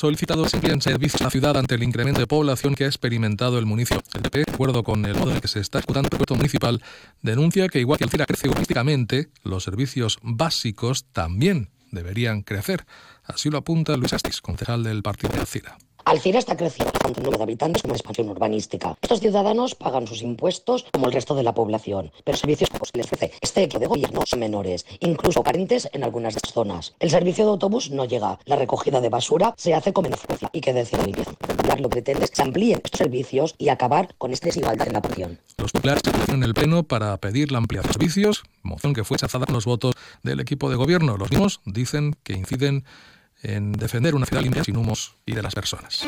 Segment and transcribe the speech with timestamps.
[0.00, 3.58] solicitado se en servicio a la ciudad ante el incremento de población que ha experimentado
[3.58, 4.02] el municipio.
[4.14, 6.36] El PP, de acuerdo con el modo en el que se está ejecutando el proyecto
[6.36, 6.82] municipal,
[7.20, 12.86] denuncia que igual que Alcira crece urbanísticamente, los servicios básicos también deberían crecer.
[13.24, 15.76] Así lo apunta Luis Astis, concejal del partido de Alcira.
[16.04, 18.96] Alcira está creciendo tanto en número de habitantes como en expansión urbanística.
[19.02, 23.06] Estos ciudadanos pagan sus impuestos como el resto de la población, pero servicios que les
[23.06, 26.94] ofrece este equipo de gobierno son menores, incluso carentes en algunas de estas zonas.
[26.98, 30.50] El servicio de autobús no llega, la recogida de basura se hace con menos frecuencia
[30.52, 30.98] y que decir.
[31.78, 34.92] Lo que pretende es que se amplíen estos servicios y acabar con esta desigualdad en
[34.94, 35.38] la población.
[35.56, 39.16] Los populares se en el Pleno para pedir la ampliación de servicios, moción que fue
[39.16, 41.16] rechazada con los votos del equipo de gobierno.
[41.16, 42.84] Los mismos dicen que inciden
[43.42, 46.06] en defender una ciudad limpia sin humos y de las personas.